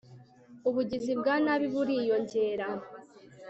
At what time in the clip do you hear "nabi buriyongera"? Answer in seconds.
1.43-2.67